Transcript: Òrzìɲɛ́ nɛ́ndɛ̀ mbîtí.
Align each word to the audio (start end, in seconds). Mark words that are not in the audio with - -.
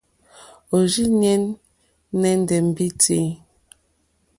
Òrzìɲɛ́ 0.75 1.35
nɛ́ndɛ̀ 2.19 2.59
mbîtí. 2.67 3.19